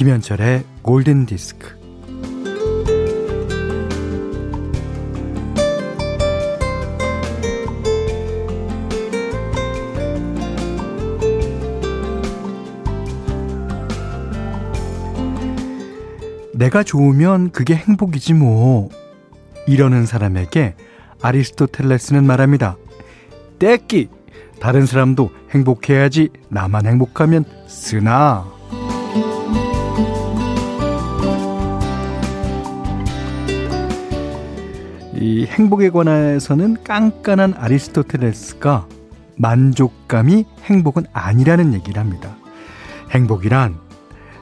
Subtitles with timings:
[0.00, 1.78] 김현철의 골든 디스크.
[16.54, 18.88] 내가 좋으면 그게 행복이지 뭐.
[19.66, 20.76] 이러는 사람에게
[21.20, 22.78] 아리스토텔레스는 말합니다.
[23.58, 24.08] 떼끼!
[24.60, 28.59] 다른 사람도 행복해야지 나만 행복하면 쓰나.
[35.20, 38.86] 이 행복에 관해서는 깐깐한 아리스토텔레스가
[39.36, 42.34] 만족감이 행복은 아니라는 얘기를 합니다.
[43.10, 43.76] 행복이란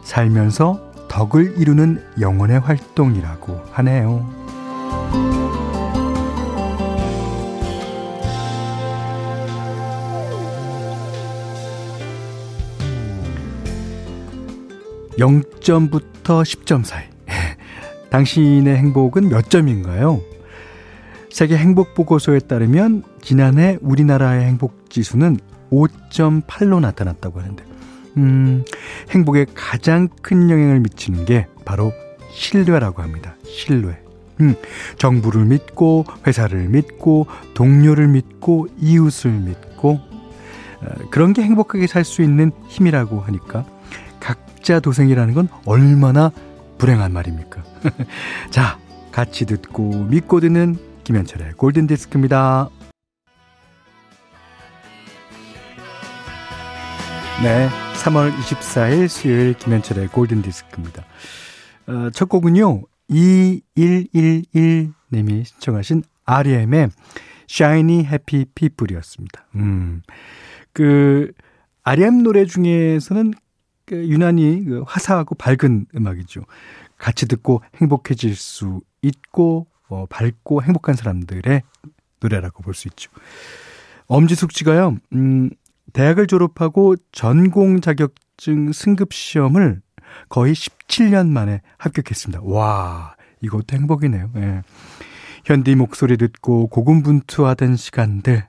[0.05, 4.39] 살면서 덕을 이루는 영혼의 활동이라고 하네요.
[15.19, 17.03] (0점부터 10점) 사이
[18.11, 20.21] 당신의 행복은 몇 점인가요?
[21.39, 25.39] 세계 행복 보고서에 따르면 지난해 우리나라의 행복 지수는
[25.71, 27.65] 5.8로 나타났다고 하는데
[28.17, 28.65] 음,
[29.11, 31.93] 행복에 가장 큰 영향을 미치는 게 바로
[32.33, 33.37] 신뢰라고 합니다.
[33.45, 34.03] 신뢰.
[34.41, 34.57] 음,
[34.97, 40.01] 정부를 믿고, 회사를 믿고, 동료를 믿고, 이웃을 믿고,
[40.81, 43.65] 어, 그런 게 행복하게 살 수 있는 힘이라고 하니까
[44.19, 46.33] 각자 도생이라는 건 얼마나
[46.79, 47.63] 불행한 말입니까?
[48.51, 48.77] 자,
[49.13, 52.69] 같이 듣고 믿고 듣는 김현철의 골든디스크입니다.
[57.43, 57.69] 네.
[57.95, 61.07] 3월 24일 수요일 김현철의 골든디스크입니다.
[61.87, 66.91] 어, 첫 곡은요, 2111님이 신청하신 REM의
[67.49, 69.47] Shiny Happy People이었습니다.
[69.55, 70.03] 음,
[70.75, 71.33] 그,
[71.85, 73.33] REM 노래 중에서는
[73.87, 76.43] 그 유난히 그 화사하고 밝은 음악이죠.
[76.99, 81.63] 같이 듣고 행복해질 수 있고, 어, 밝고 행복한 사람들의
[82.21, 83.11] 노래라고 볼 수 있죠.
[84.07, 85.51] 엄지숙 씨가요, 음,
[85.93, 89.81] 대학을 졸업하고 전공 자격증 승급 시험을
[90.29, 92.43] 거의 17년 만에 합격했습니다.
[92.43, 94.31] 와, 이것도 행복이네요.
[94.37, 94.63] 예.
[95.45, 98.47] 현디 목소리 듣고 고군분투하던 시간들.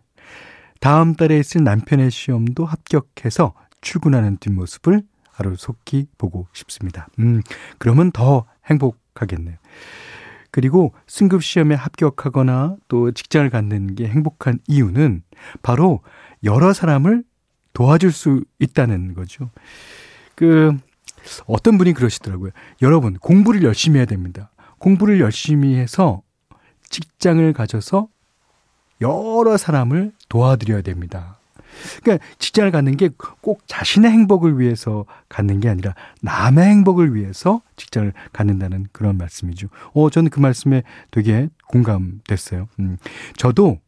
[0.80, 7.08] 다음 달에 있을 남편의 시험도 합격해서 출근하는 뒷모습을 하루 속히 보고 싶습니다.
[7.20, 7.42] 음,
[7.78, 9.58] 그러면 더 행복하겠네요.
[10.52, 15.24] 그리고 승급 시험에 합격하거나 또 직장을 갖는 게 행복한 이유는
[15.62, 16.02] 바로
[16.44, 17.24] 여러 사람을
[17.74, 19.50] 도와줄 수 있다는 거죠.
[20.36, 20.76] 그,
[21.46, 22.52] 어떤 분이 그러시더라고요.
[22.82, 24.52] 여러분, 공부를 열심히 해야 됩니다.
[24.80, 26.22] 공부를 열심히 해서
[26.90, 28.08] 직장을 가져서
[29.02, 31.39] 여러 사람을 도와드려야 됩니다.
[32.04, 33.10] 그러니까 직장을 갖는 게
[33.42, 39.68] 꼭 자신의 행복을 위해서 갖는 게 아니라 남의 행복을 위해서 직장을 갖는다는 그런 말씀이죠.
[39.94, 42.68] 어, 저는 그 말씀에 되게 공감됐어요.
[42.80, 42.98] 음,
[43.38, 43.80] 저도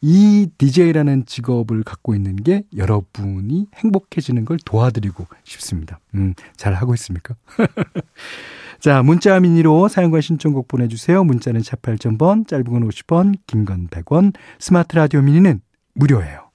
[0.00, 5.98] 이 DJ라는 직업을 갖고 있는 게 여러분이 행복해지는 걸 도와드리고 싶습니다.
[6.14, 7.34] 음, 잘 하고 있습니까?
[8.80, 11.24] 자, 문자 미니로 사용과 신청곡 보내주세요.
[11.24, 15.60] 문자는 샵 8000번, 짧은 건 50원, 긴 건 100원, 스마트 라디오 미니는
[15.94, 16.47] 무료예요.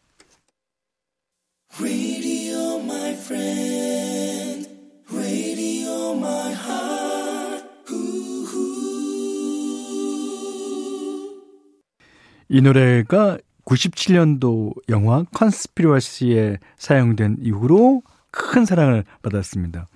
[12.49, 19.87] 이 노래가 97년도 영화 컨스피러시에 사용된 이후로 큰 사랑을 받았습니다.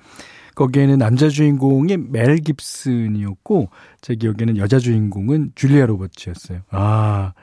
[0.55, 3.69] 거기에는 남자 주인공이 멜 깁슨이었고
[4.01, 6.61] 제 기억에는 여자 주인공은 줄리아 로버츠였어요.
[6.71, 7.33] 아.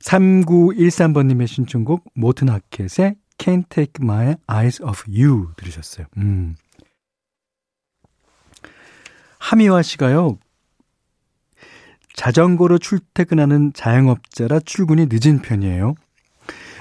[0.00, 6.06] 3913번님의 신청곡 모튼 하켓의 Can't Take My Eyes Off You 들으셨어요.
[6.16, 6.56] 음.
[9.38, 10.38] 하미화 씨가요.
[12.14, 15.94] 자전거로 출퇴근하는 자영업자라 출근이 늦은 편이에요.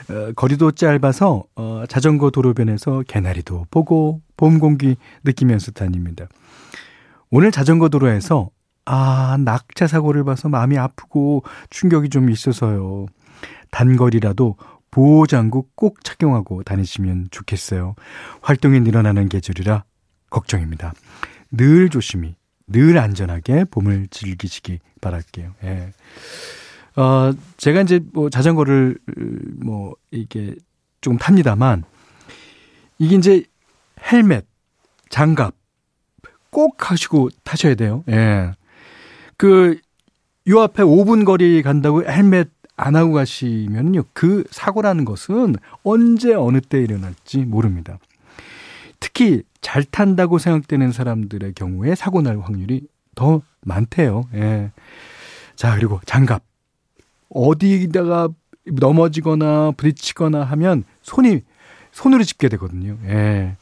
[0.09, 6.27] 어, 거리도 짧아서 어, 자전거 도로변에서 개나리도 보고 봄 공기 느끼면서 다닙니다.
[7.29, 8.49] 오늘 자전거 도로에서
[8.89, 13.05] 아 낙차 사고를 봐서 마음이 아프고 충격이 좀 있어서요.
[13.69, 14.55] 단거리라도
[14.91, 17.95] 보호장구 꼭 착용하고 다니시면 좋겠어요.
[18.41, 19.83] 활동이 늘어나는 계절이라
[20.29, 20.93] 걱정입니다.
[21.51, 22.35] 늘 조심히
[22.65, 25.53] 늘 안전하게 봄을 즐기시기 바랄게요.
[25.65, 25.91] 예.
[26.95, 28.97] 어, 제가 이제 뭐 자전거를
[29.65, 30.55] 뭐 이게
[31.01, 31.83] 조금 탑니다만
[32.99, 33.43] 이게 이제
[34.09, 34.47] 헬멧,
[35.09, 35.53] 장갑
[36.51, 38.05] 꼭 하시고 타셔야 돼요.
[38.09, 38.53] 예.
[39.37, 39.79] 그,
[40.49, 44.03] 요 앞에 5분 거리 간다고 헬멧 안 하고 가시면요.
[44.13, 47.97] 그 사고라는 것은 언제 어느 때 일어날지 모릅니다.
[48.99, 54.25] 특히 잘 탄다고 생각되는 사람들의 경우에 사고 날 확률이 더 많대요.
[54.35, 54.71] 예.
[55.55, 56.43] 자, 그리고 장갑.
[57.29, 58.29] 어디다가
[58.65, 61.41] 넘어지거나 부딪히거나 하면 손이
[61.91, 62.97] 손으로 집게 되거든요.
[63.05, 63.57] 예.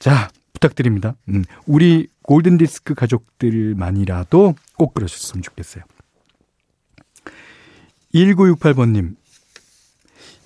[0.00, 1.14] 자, 부탁드립니다.
[1.28, 5.82] 음, 우리 골든 디스크 가족들만이라도 꼭 그러셨으면 좋겠어요.
[8.14, 9.16] 1968번님,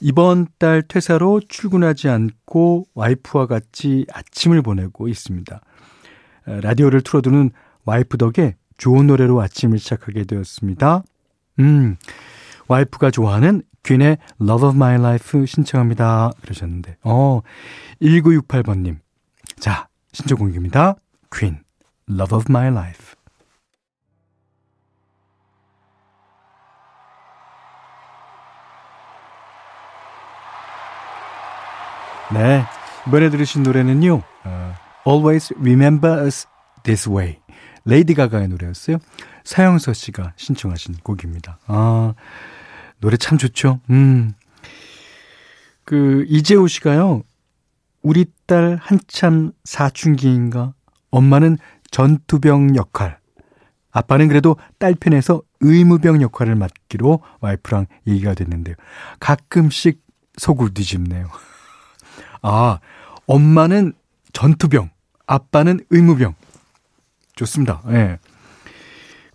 [0.00, 5.60] 이번 달 퇴사로 출근하지 않고 와이프와 같이 아침을 보내고 있습니다.
[6.46, 7.50] 라디오를 틀어두는
[7.84, 11.02] 와이프 덕에 좋은 노래로 아침을 시작하게 되었습니다.
[11.58, 11.96] 음,
[12.66, 16.30] 와이프가 좋아하는 퀸의 Love of My Life 신청합니다.
[16.40, 17.42] 그러셨는데, 어,
[18.00, 18.96] 1968번님.
[19.60, 20.94] 자, 신청곡입니다.
[21.30, 21.63] 퀸,
[22.08, 23.14] Love of My Life.
[32.32, 32.64] 네.
[33.06, 34.74] 이번에 들으신 노래는요, 어,
[35.06, 36.46] Always Remember Us
[36.82, 37.38] This Way.
[37.84, 38.98] 레이디 가가의 노래였어요.
[39.44, 41.58] 사영서 씨가 신청하신 곡입니다.
[41.66, 42.14] 아,
[42.98, 43.80] 노래 참 좋죠.
[43.90, 44.32] 음.
[45.84, 47.22] 그, 이재호 씨가요,
[48.02, 50.72] 우리 딸 한참 사춘기인가?
[51.10, 51.58] 엄마는
[51.94, 53.20] 전투병 역할.
[53.92, 58.74] 아빠는 그래도 딸 편에서 의무병 역할을 맡기로 와이프랑 얘기가 됐는데요.
[59.20, 60.02] 가끔씩
[60.36, 61.28] 속을 뒤집네요.
[62.42, 62.80] 아,
[63.28, 63.92] 엄마는
[64.32, 64.90] 전투병,
[65.28, 66.34] 아빠는 의무병.
[67.36, 67.80] 좋습니다.
[67.86, 67.92] 예.
[67.92, 68.18] 네.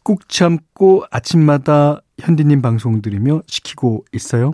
[0.03, 4.51] 꾹 참고 아침마다 현디님 방송 들으며 시키고 있어요.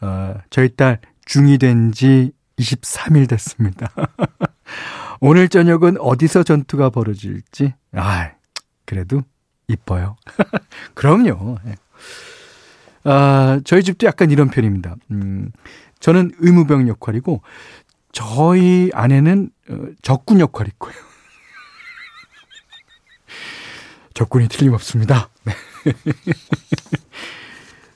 [0.00, 3.92] 어, 저희 딸 중2 된지 23일 됐습니다.
[5.26, 8.32] 오늘 저녁은 어디서 전투가 벌어질지, 아,
[8.84, 9.22] 그래도
[9.68, 10.16] 이뻐요.
[10.92, 11.56] 그럼요.
[11.66, 11.76] 예.
[13.04, 14.96] 아, 저희 집도 약간 이런 편입니다.
[15.12, 15.50] 음,
[15.98, 17.40] 저는 의무병 역할이고,
[18.12, 20.92] 저희 아내는 어, 적군 역할이 있고요.
[24.12, 25.30] 적군이 틀림없습니다.
[25.44, 25.54] 네.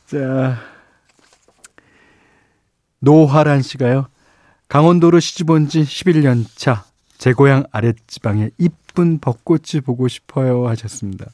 [0.07, 0.59] 자,
[3.01, 4.09] 노화란 씨가요.
[4.69, 6.87] 강원도로 시집 온 지 11년 차.
[7.19, 11.27] 제 고향 아랫지방에 이쁜 벚꽃이 보고 싶어요 하셨습니다.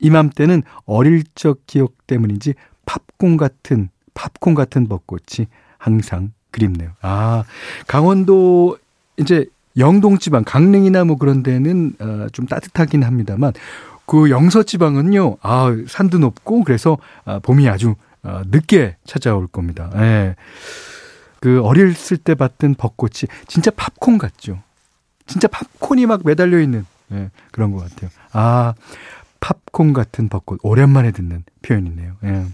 [0.00, 2.54] 이맘때는 어릴 적 기억 때문인지
[2.86, 5.48] 팝콘 같은 팝콘 같은 벚꽃이
[5.78, 6.90] 항상 그립네요.
[7.02, 7.44] 아,
[7.86, 8.78] 강원도
[9.16, 9.46] 이제
[9.76, 13.52] 영동 지방 강릉이나 뭐 그런 데는 어, 좀 따뜻하긴 합니다만
[14.06, 15.38] 그 영서 지방은요.
[15.42, 19.90] 아, 산도 높고 그래서 아, 봄이 아주 어, 늦게 찾아올 겁니다.
[19.96, 20.36] 예.
[21.40, 24.62] 그 어렸을 때 봤던 벚꽃이 진짜 팝콘 같죠.
[25.26, 28.10] 진짜 팝콘이 막 매달려 있는 예, 그런 것 같아요.
[28.32, 28.74] 아,
[29.40, 32.16] 팝콘 같은 벚꽃 오랜만에 듣는 표현이네요.
[32.24, 32.44] 예.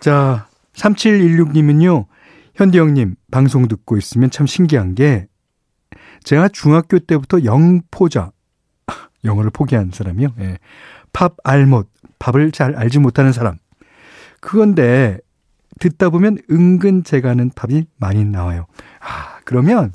[0.00, 2.06] 자, 3716님은요.
[2.54, 5.26] 현디 형님, 방송 듣고 있으면 참 신기한 게,
[6.22, 8.32] 제가 중학교 때부터 영포자,
[9.24, 10.28] 영어를 포기한 사람이요.
[10.40, 10.58] 예.
[11.12, 11.88] 팝 알못,
[12.18, 13.58] 밥을 잘 알지 못하는 사람.
[14.40, 15.18] 그건데,
[15.80, 18.66] 듣다 보면 은근 제가 하는 팝이 많이 나와요.
[19.00, 19.92] 아, 그러면,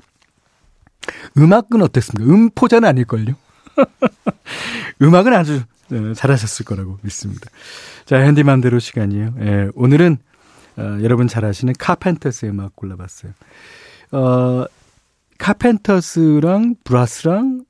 [1.38, 2.32] 음악은 어땠습니까?
[2.32, 3.34] 음포자는 아닐걸요?
[5.02, 7.50] 음악은 아주 어, 잘하셨을 거라고 믿습니다.
[8.06, 9.34] 자, 현디맘대로 시간이에요.
[9.42, 10.18] 예, 오늘은
[10.78, 13.34] 어, 여러분 잘 아시는 카펜터스의 음악 골라봤어요.
[14.12, 14.66] 어,
[15.38, 17.66] 카펜터스랑 브라스랑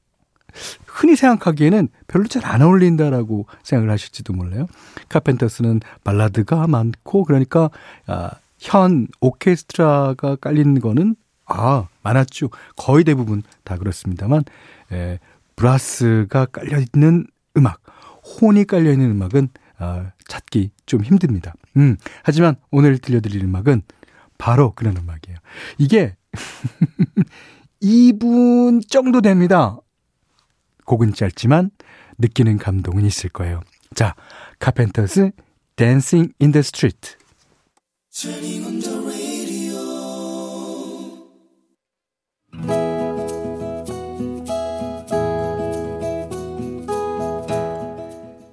[0.85, 4.67] 흔히 생각하기에는 별로 잘 안 어울린다라고 생각을 하실지도 몰라요.
[5.09, 7.69] 카펜터스는 발라드가 많고 그러니까
[8.07, 11.15] 아, 현 오케스트라가 깔린 거는
[11.53, 12.49] 아 많았죠.
[12.75, 14.43] 거의 대부분 다 그렇습니다만
[14.91, 15.19] 에,
[15.55, 17.27] 브라스가 깔려 있는
[17.57, 17.81] 음악,
[18.23, 21.53] 혼이 깔려 있는 음악은 아, 찾기 좀 힘듭니다.
[21.77, 23.81] 음, 하지만 오늘 들려드릴 음악은
[24.37, 25.37] 바로 그런 음악이에요.
[25.77, 26.15] 이게
[27.81, 29.77] 2분 정도 됩니다.
[30.85, 31.71] 곡은 짧지만
[32.19, 33.61] 느끼는 감동은 있을 거예요.
[33.95, 34.15] 자,
[34.59, 35.31] 카펜터스
[35.75, 37.17] Dancing in the Street.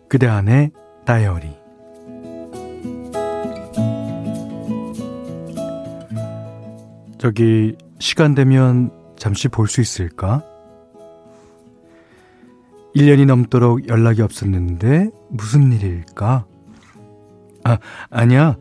[0.09, 0.71] 그대 안의
[1.05, 1.57] 다이어리
[7.19, 10.43] 저기 시간 되면 잠시 볼 수 있을까?
[12.95, 16.47] 1년이 넘도록 연락이 없었는데 무슨 일일까?
[17.65, 17.79] 아,
[18.11, 18.57] 아니야.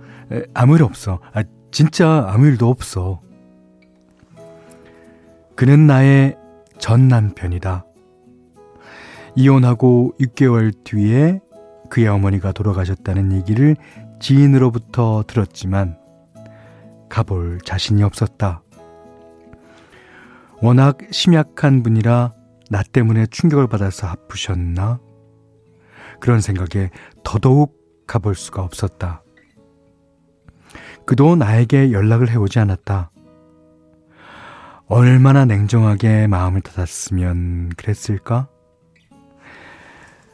[0.54, 1.20] 아무 일 없어.
[1.34, 3.22] 아, 진짜 아무 일도 없어.
[5.56, 6.36] 그는 나의
[6.78, 7.87] 전 남편이다.
[9.38, 11.40] 이혼하고 6개월 뒤에
[11.92, 13.76] 그의 어머니가 돌아가셨다는 얘기를
[14.20, 15.96] 지인으로부터 들었지만
[17.08, 18.64] 가볼 자신이 없었다.
[20.60, 22.34] 워낙 심약한 분이라
[22.72, 25.00] 나 때문에 충격을 받아서 아프셨나?
[26.20, 26.90] 그런 생각에
[27.24, 27.78] 더더욱
[28.08, 29.22] 가볼 수가 없었다.
[31.06, 33.12] 그도 나에게 연락을 해오지 않았다.
[34.88, 38.50] 얼마나 냉정하게 마음을 닫았으면 그랬을까?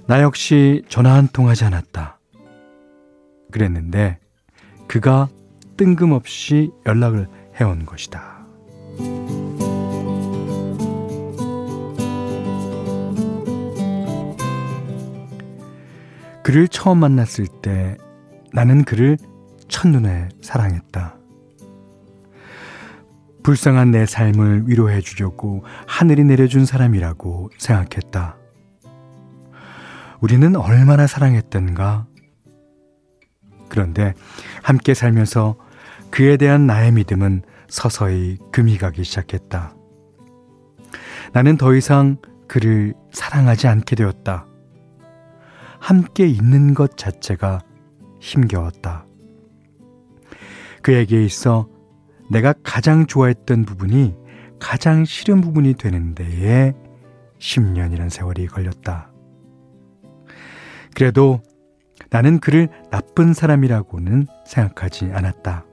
[0.08, 2.20] 나 역시 전화 한 통 하지 않았다.
[3.52, 4.20] 그랬는데
[4.88, 5.30] 그가
[5.78, 7.28] 뜬금없이 연락을
[7.60, 8.44] 해온 것이다.
[16.44, 17.98] 그를 처음 만났을 때
[18.52, 19.18] 나는 그를
[19.70, 21.16] 첫눈에 사랑했다.
[23.44, 28.38] 불쌍한 내 삶을 위로해 주려고 하늘이 내려준 사람이라고 생각했다.
[30.24, 32.08] 우리는 얼마나 사랑했던가.
[33.68, 34.14] 그런데
[34.62, 35.58] 함께 살면서
[36.12, 39.76] 그에 대한 나의 믿음은 서서히 금이 가기 시작했다.
[41.34, 42.16] 나는 더 이상
[42.48, 44.48] 그를 사랑하지 않게 되었다.
[45.80, 47.60] 함께 있는 것 자체가
[48.22, 49.06] 힘겨웠다.
[50.82, 51.68] 그에게 있어
[52.32, 54.16] 내가 가장 좋아했던 부분이
[54.58, 56.74] 가장 싫은 부분이 되는 데에
[57.40, 59.13] 10년이란 세월이 걸렸다.
[60.96, 61.42] 그래도
[62.10, 65.66] 나는 그를 나쁜 사람이라고는 생각하지 않았다.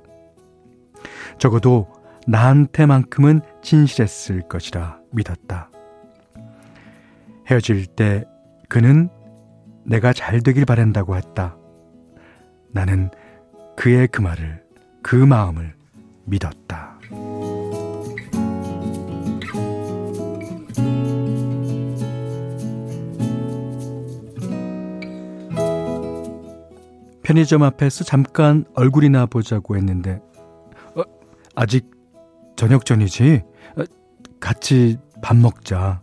[1.38, 1.88] 적어도
[2.26, 5.70] 나한테만큼은 진실했을 것이라 믿었다.
[7.46, 8.24] 헤어질 때
[8.68, 9.08] 그는
[9.84, 11.56] 내가 잘 되길 바란다고 했다.
[12.72, 13.10] 나는
[13.76, 14.62] 그의 그 말을,
[15.02, 15.74] 그 마음을
[16.26, 16.98] 믿었다.
[27.30, 30.20] 편의점 앞에서 잠깐 얼굴이나 보자고 했는데,
[30.96, 31.02] 어,
[31.54, 31.88] 아직
[32.56, 33.44] 저녁 전이지?
[33.76, 33.84] 어,
[34.40, 36.02] 같이 밥 먹자.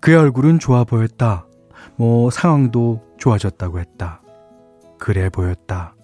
[0.00, 1.46] 그의 얼굴은 좋아 보였다.
[1.96, 4.20] 뭐 상황도 좋아졌다고 했다.
[4.98, 5.94] 그래 보였다.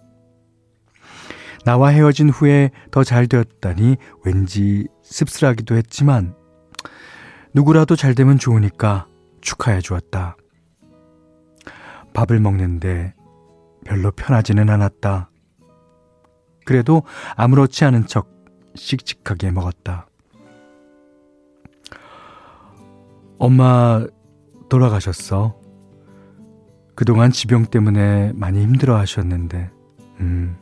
[1.66, 6.35] 나와 헤어진 후에 더 잘 되었다니 왠지 씁쓸하기도 했지만
[7.52, 9.06] 누구라도 잘 되면 좋으니까
[9.42, 10.35] 축하해 주었다.
[12.14, 13.12] 밥을 먹는데
[13.87, 15.31] 별로 편하지는 않았다.
[16.64, 17.05] 그래도
[17.37, 18.28] 아무렇지 않은 척
[18.75, 20.09] 씩씩하게 먹었다.
[23.38, 24.05] 엄마
[24.69, 25.61] 돌아가셨어.
[26.97, 29.71] 그동안 지병 때문에 많이 힘들어 하셨는데,
[30.21, 30.57] 음,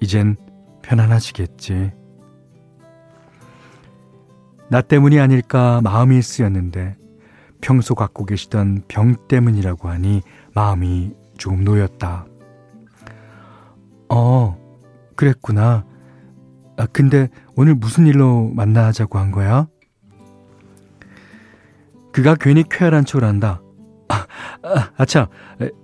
[0.00, 0.36] 이젠
[0.82, 1.92] 편안하시겠지.
[4.68, 6.96] 나 때문이 아닐까 마음이 쓰였는데,
[7.60, 10.22] 평소 갖고 계시던 병 때문이라고 하니
[10.54, 12.26] 마음이 조금 놓였다.
[15.16, 15.84] 어, 그랬구나.
[16.76, 19.66] 아, 근데 오늘 무슨 일로 만나자고 한 거야?
[22.12, 23.60] 그가 괜히 쾌활한 척을 한다.
[24.08, 24.26] 아,
[24.62, 25.28] 아, 아차,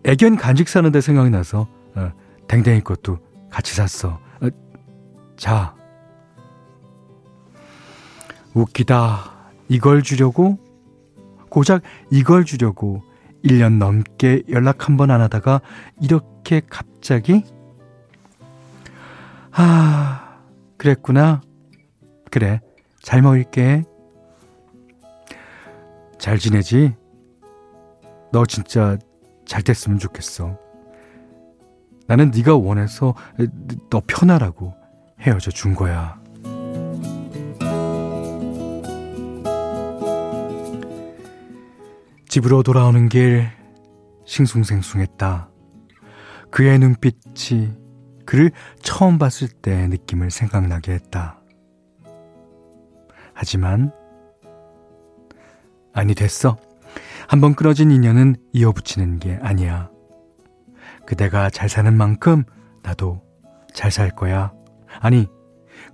[0.05, 2.11] 애견 간식 사는데 생각이 나서 어,
[2.49, 3.19] 댕댕이 것도
[3.51, 4.21] 같이 샀어.
[4.41, 4.49] 어,
[5.37, 5.75] 자,
[8.55, 9.33] 웃기다.
[9.69, 10.59] 이걸 주려고?
[11.49, 13.03] 고작 이걸 주려고
[13.45, 15.61] 1년 넘게 연락 한 번 안 하다가
[16.01, 17.45] 이렇게 갑자기?
[19.53, 20.39] 아,
[20.79, 21.43] 그랬구나.
[22.31, 22.61] 그래,
[23.03, 23.85] 잘 먹을게.
[26.19, 26.95] 잘 지내지?
[28.33, 28.97] 너 진짜
[29.45, 30.59] 잘 됐으면 좋겠어.
[32.07, 33.15] 나는 네가 원해서
[33.91, 34.75] 너 편하라고
[35.21, 36.21] 헤어져 준 거야.
[42.29, 43.47] 집으로 돌아오는 길
[44.25, 45.51] 싱숭생숭했다.
[46.51, 47.82] 그의 눈빛이
[48.25, 48.51] 그를
[48.83, 51.41] 처음 봤을 때 느낌을 생각나게 했다.
[53.35, 53.93] 하지만
[55.93, 56.57] 아니 됐어.
[57.29, 59.91] 한번 끊어진 인연은 이어붙이는 게 아니야.
[61.07, 62.45] 그대가 잘 사는 만큼
[62.83, 63.23] 나도
[63.75, 64.53] 잘 살 거야.
[65.01, 65.27] 아니,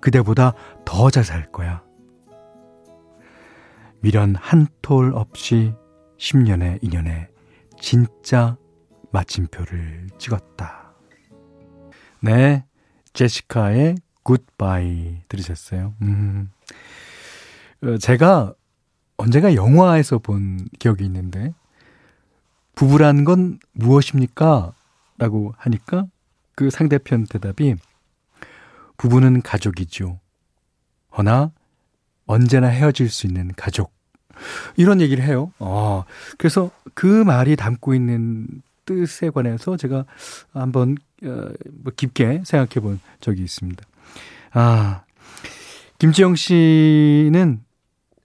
[0.00, 0.52] 그대보다
[0.84, 1.82] 더 잘 살 거야.
[4.00, 5.74] 미련 한 톨 없이
[6.18, 7.28] 10년의 인연에
[7.80, 8.56] 진짜
[9.12, 10.87] 마침표를 찍었다.
[12.20, 12.64] 네,
[13.12, 15.94] 제시카의 굿바이 들으셨어요.
[16.02, 16.50] 음.
[17.82, 18.54] 어, 제가
[19.16, 21.54] 언젠가 영화에서 본 기억이 있는데
[22.74, 24.72] 부부란 건 무엇입니까?
[25.18, 26.06] 라고 하니까
[26.54, 27.74] 그 상대편 대답이
[28.96, 30.20] 부부는 가족이죠.
[31.16, 31.52] 허나
[32.26, 33.92] 언제나 헤어질 수 있는 가족.
[34.76, 35.52] 이런 얘기를 해요.
[35.58, 36.04] 아,
[36.36, 38.46] 그래서 그 말이 담고 있는
[38.84, 40.04] 뜻에 관해서 제가
[40.52, 40.96] 한번
[41.96, 43.84] 깊게 생각해 본 적이 있습니다.
[44.52, 45.02] 아,
[45.98, 47.60] 김지영 씨는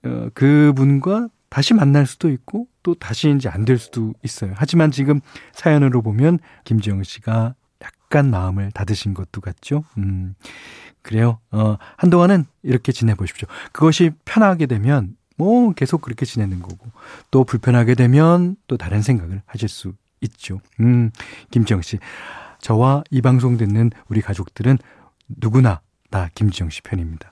[0.04, 4.52] 어, 그분과 다시 만날 수도 있고 또 다시 이제 안 될 수도 있어요.
[4.56, 5.20] 하지만 지금
[5.52, 9.84] 사연으로 보면 김지영 씨가 약간 마음을 닫으신 것도 같죠.
[9.98, 10.34] 음.
[11.02, 11.38] 그래요.
[11.50, 13.46] 어, 한동안은 이렇게 지내보십시오.
[13.72, 16.90] 그것이 편하게 되면 뭐 계속 그렇게 지내는 거고
[17.30, 20.60] 또 불편하게 되면 또 다른 생각을 하실 수 있죠.
[20.80, 21.10] 음,
[21.50, 21.98] 김지영 씨.
[22.64, 24.78] 저와 이 방송 듣는 우리 가족들은
[25.28, 27.30] 누구나 다 김지영 씨 편입니다.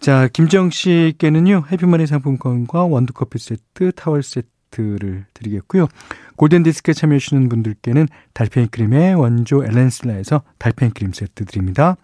[0.00, 5.86] 자, 김지영 씨께는요, 해피머니 상품권과 원두커피 세트, 타월 세트를 드리겠고요.
[6.34, 11.96] 골든디스크에 참여해주시는 분들께는 달팽이 크림의 원조 엘렌슬라에서 달팽이 크림 세트 드립니다.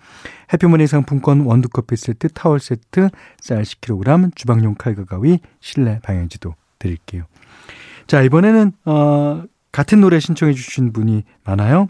[0.53, 3.09] 해피머니 상품권 원두커피 세트, 타월 세트,
[3.41, 7.25] 쌀 10kg, 주방용 칼과 가위, 실내 방향지도 드릴게요.
[8.07, 11.89] 자, 이번에는, 어, 같은 노래 신청해 주신 분이 많아요.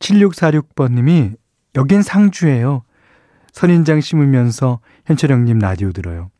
[0.00, 1.36] 7646번님이
[1.76, 2.82] 여긴 상주예요.
[3.52, 6.30] 선인장 심으면서 현철형님 라디오 들어요.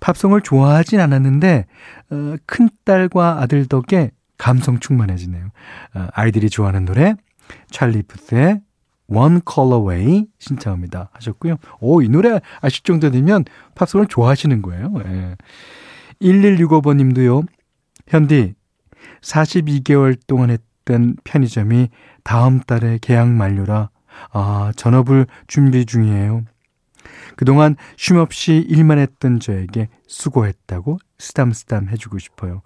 [0.00, 1.66] 팝송을 좋아하진 않았는데
[2.10, 5.48] 어, 큰 딸과 아들 덕에 감성 충만해지네요.
[5.94, 7.14] 어, 아이들이 좋아하는 노래
[7.70, 8.60] 찰리 푸스의
[9.06, 11.56] One Color Way 신청합니다 하셨고요.
[11.80, 14.92] 오, 이 노래 아실 정도 되면 팝송을 좋아하시는 거예요.
[15.04, 15.36] 예.
[16.22, 17.42] 1165번 님도요.
[18.08, 18.54] 현디
[19.22, 20.69] 42개월 동안 했던
[21.24, 21.88] 편의점이
[22.24, 23.90] 다음 달에 계약 만료라
[24.32, 26.44] 아, 전업을 준비 중이에요.
[27.36, 32.62] 그동안 쉼없이 일만 했던 저에게 수고했다고 쓰담쓰담 해주고 싶어요.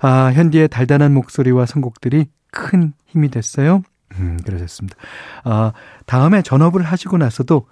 [0.00, 3.82] 아, 현디의 달달한 목소리와 선곡들이 큰 힘이 됐어요.
[4.18, 4.96] 음, 그러셨습니다.
[5.44, 5.72] 아,
[6.06, 7.66] 다음에 전업을 하시고 나서도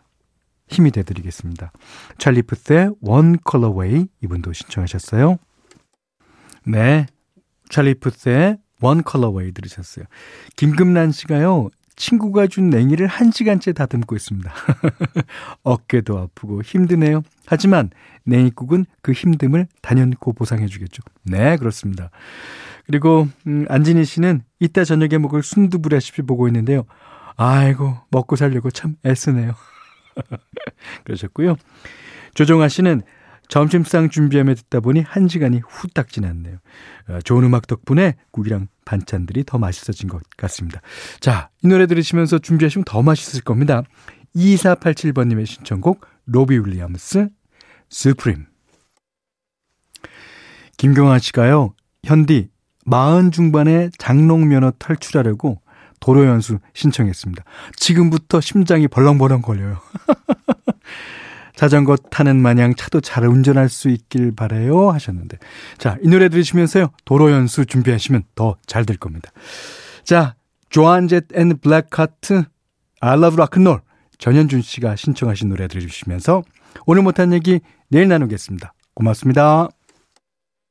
[0.69, 1.73] 힘이 되드리겠습니다.
[2.19, 5.39] 찰리 푸스의 One Colorway 이분도 신청하셨어요.
[6.67, 7.07] 네.
[7.71, 10.05] 찰리 푸스의 One Colorway 들으셨어요.
[10.57, 11.71] 김금란 씨가요.
[11.97, 14.53] 친구가 준 냉이를 한 시간째 다듬고 있습니다.
[15.65, 17.23] 어깨도 아프고 힘드네요.
[17.45, 17.91] 하지만
[18.25, 21.03] 냉이국은 그 힘듦을 단연코 보상해 주겠죠.
[21.25, 22.11] 네, 그렇습니다.
[22.87, 26.85] 그리고 음, 안진희 씨는 이따 저녁에 먹을 순두부레시피 보고 있는데요.
[27.37, 29.55] 아이고 먹고 살려고 참 애쓰네요.
[31.05, 31.57] 그러셨고요.
[32.35, 33.03] 조정아 씨는
[33.49, 36.59] 점심상 준비하며 듣다 보니 한 시간이 후딱 지났네요.
[37.09, 40.81] 어, 좋은 음악 덕분에 국이랑 반찬들이 더 맛있어진 것 같습니다.
[41.21, 43.83] 자, 이 노래 들으시면서 준비하시면 더 맛있을 겁니다.
[44.37, 47.29] 2487번님의 신청곡 로비 윌리엄스
[47.91, 48.47] 스프림
[50.77, 51.75] 김경아 씨가요.
[52.05, 52.51] 현디
[52.85, 55.61] 마흔 중반에 장롱 면허 탈출하려고
[56.01, 57.45] 도로 연수 신청했습니다.
[57.77, 59.81] 지금부터 심장이 벌렁벌렁 걸려요.
[61.59, 65.39] 자전거 타는 마냥 차도 잘 운전할 수 있길 바래요 하셨는데
[65.77, 69.33] 자 이 노래 들으시면서요 도로 연수 준비하시면 더 잘 될 겁니다.
[70.05, 70.37] 자
[70.71, 72.45] Joan Jett and Blackhearts
[73.01, 73.81] I Love Rock'n'Roll
[74.19, 76.45] 전현준 씨가 신청하신 노래 들으시면서
[76.87, 78.73] 오늘 못한 얘기 내일 나누겠습니다.
[78.95, 79.69] 고맙습니다.